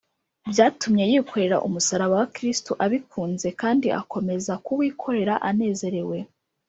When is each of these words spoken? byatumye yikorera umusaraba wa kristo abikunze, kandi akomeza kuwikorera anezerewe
byatumye 0.51 1.03
yikorera 1.11 1.57
umusaraba 1.67 2.13
wa 2.21 2.27
kristo 2.35 2.71
abikunze, 2.85 3.47
kandi 3.61 3.87
akomeza 4.01 4.53
kuwikorera 4.65 5.33
anezerewe 5.49 6.17